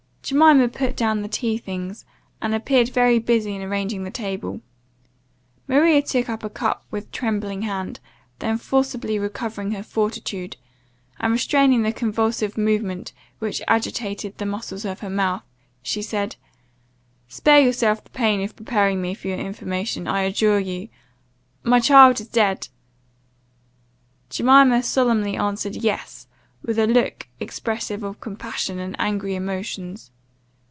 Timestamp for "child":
21.81-22.21